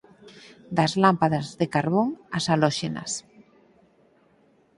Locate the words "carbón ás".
1.73-2.45